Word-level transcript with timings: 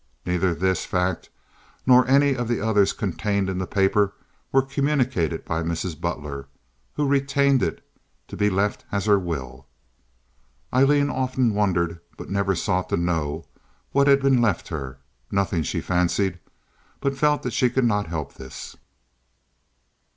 Neither 0.25 0.55
this 0.55 0.83
fact 0.83 1.29
nor 1.85 2.07
any 2.07 2.35
of 2.35 2.47
the 2.47 2.59
others 2.59 2.91
contained 2.91 3.51
in 3.51 3.59
the 3.59 3.67
paper 3.67 4.13
were 4.51 4.63
communicated 4.63 5.45
by 5.45 5.61
Mrs. 5.61 6.01
Butler, 6.01 6.47
who 6.95 7.07
retained 7.07 7.61
it 7.61 7.85
to 8.27 8.35
be 8.35 8.49
left 8.49 8.83
as 8.91 9.05
her 9.05 9.19
will. 9.19 9.67
Aileen 10.73 11.11
often 11.11 11.53
wondered, 11.53 11.99
but 12.17 12.31
never 12.31 12.55
sought 12.55 12.89
to 12.89 12.97
know, 12.97 13.45
what 13.91 14.07
had 14.07 14.23
been 14.23 14.41
left 14.41 14.69
her. 14.69 14.97
Nothing 15.29 15.61
she 15.61 15.81
fancied—but 15.81 17.15
felt 17.15 17.43
that 17.43 17.53
she 17.53 17.69
could 17.69 17.85
not 17.85 18.07
help 18.07 18.33
this. 18.33 18.75